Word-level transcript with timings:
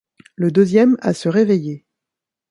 Le 0.35 0.49
deuxième 0.49 0.97
à 1.01 1.13
se 1.13 1.29
réveiller. 1.29 1.85